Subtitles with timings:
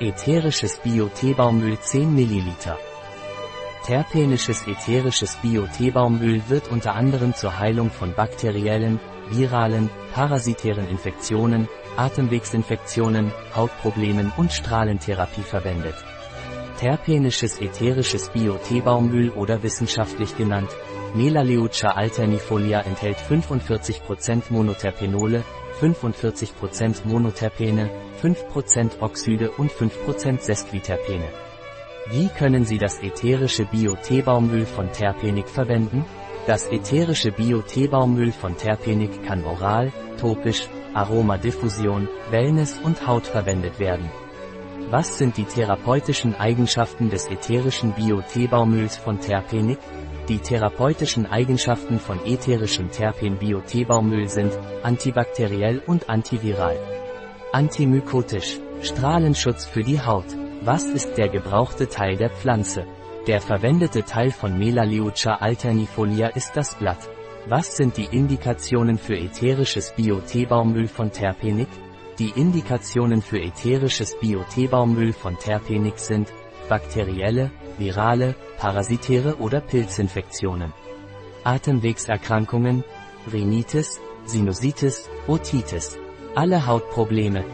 [0.00, 2.76] Ätherisches Bio-Teebaumöl 10 ml.
[3.86, 8.98] Terpenisches ätherisches Bio-Teebaumöl wird unter anderem zur Heilung von bakteriellen,
[9.30, 15.94] viralen, parasitären Infektionen, Atemwegsinfektionen, Hautproblemen und Strahlentherapie verwendet.
[16.80, 20.70] Terpenisches ätherisches Bio-Teebaumöl oder wissenschaftlich genannt,
[21.14, 25.44] Melaleuca alternifolia enthält 45% Monoterpenole,
[25.80, 27.88] 45% Monoterpene,
[28.22, 31.28] 5% Oxide und 5% Sesquiterpene.
[32.10, 36.04] Wie können Sie das ätherische Bio-Teebaumöl von Terpenik verwenden?
[36.46, 44.10] Das ätherische Bio-Teebaumöl von Terpenik kann oral, topisch, Aromadiffusion, Wellness und Haut verwendet werden.
[44.90, 49.78] Was sind die therapeutischen Eigenschaften des ätherischen Bio-Teebaumöls von Terpenik?
[50.28, 56.78] Die therapeutischen Eigenschaften von ätherischem Terpen-Bio-Teebaumöl sind antibakteriell und antiviral.
[57.54, 60.26] Antimykotisch, Strahlenschutz für die Haut.
[60.62, 62.84] Was ist der gebrauchte Teil der Pflanze?
[63.28, 67.08] Der verwendete Teil von Melaleuca alternifolia ist das Blatt.
[67.46, 71.68] Was sind die Indikationen für ätherisches Bio-Teebaumöl von Terpenik?
[72.18, 76.32] Die Indikationen für ätherisches Bio-Teebaumöl von Terpenik sind
[76.68, 80.72] bakterielle, virale, parasitäre oder Pilzinfektionen.
[81.44, 82.82] Atemwegserkrankungen,
[83.32, 86.00] Rhinitis, Sinusitis, Otitis.
[86.36, 87.44] Alle Hautprobleme,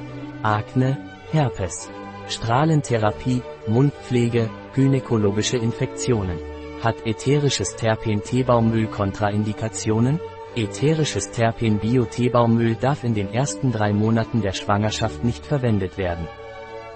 [0.42, 0.96] Akne,
[1.32, 1.90] Herpes.
[2.28, 6.38] Strahlentherapie, Mundpflege, gynäkologische Infektionen.
[6.82, 10.18] Hat ätherisches Terpen-Teebaumöl Kontraindikationen?
[10.56, 16.26] Ätherisches Terpen-Bio-Teebaumöl darf in den ersten drei Monaten der Schwangerschaft nicht verwendet werden.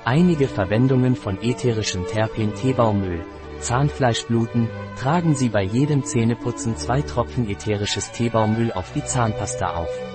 [0.06, 3.26] Einige Verwendungen von ätherischem Terpen-Teebaumöl.
[3.60, 10.13] Zahnfleischbluten, tragen Sie bei jedem Zähneputzen zwei Tropfen ätherisches Teebaumöl auf die Zahnpasta auf.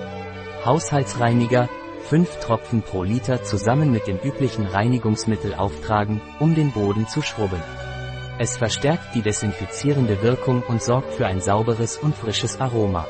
[0.64, 1.68] Haushaltsreiniger,
[2.08, 7.62] 5 Tropfen pro Liter zusammen mit dem üblichen Reinigungsmittel auftragen, um den Boden zu schrubben.
[8.38, 13.06] Es verstärkt die desinfizierende Wirkung und sorgt für ein sauberes und frisches Aroma.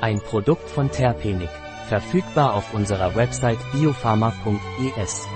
[0.00, 1.50] Ein Produkt von Terpenik,
[1.88, 5.28] verfügbar auf unserer Website biopharma.es.